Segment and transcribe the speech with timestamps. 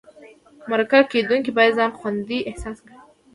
[0.69, 2.97] مرکه کېدونکی باید ځان خوندي احساس کړي.